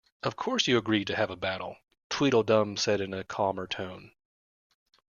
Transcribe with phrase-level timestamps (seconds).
[0.23, 1.77] ‘Of course you agree to have a battle?’
[2.09, 4.11] Tweedledum said in a calmer tone.